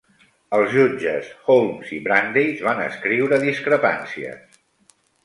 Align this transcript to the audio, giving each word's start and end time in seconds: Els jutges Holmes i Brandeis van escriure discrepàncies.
Els 0.59 0.71
jutges 0.77 1.27
Holmes 1.51 1.91
i 1.97 1.99
Brandeis 2.07 2.63
van 2.69 2.81
escriure 2.87 3.39
discrepàncies. 3.45 4.59